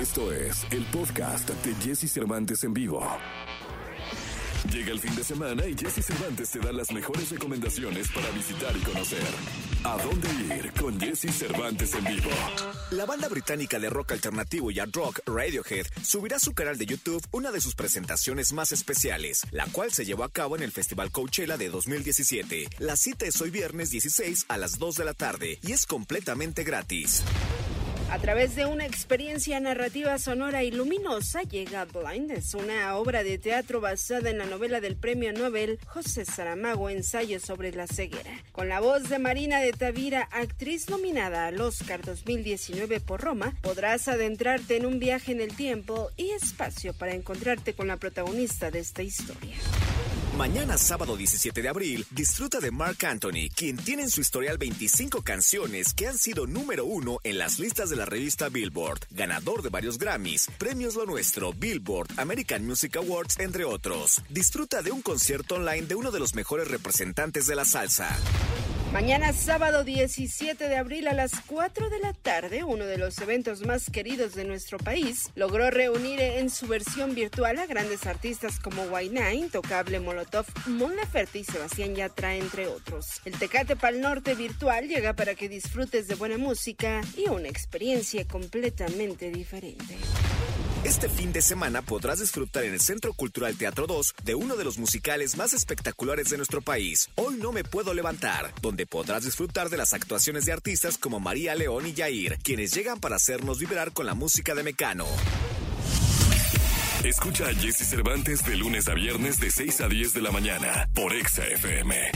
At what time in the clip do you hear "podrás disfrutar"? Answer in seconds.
91.82-92.64, 98.86-99.68